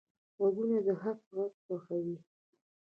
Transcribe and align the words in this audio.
غوږونه 0.37 0.77
د 0.85 0.87
حق 1.01 1.19
غږ 1.35 1.53
خوښوي 1.65 2.17